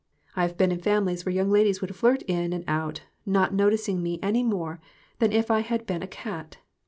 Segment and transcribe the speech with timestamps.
[0.35, 4.01] I have been in families where young ladies would flirt in and out, not noticing
[4.01, 4.81] me any more
[5.19, 6.57] than if I had been a cat.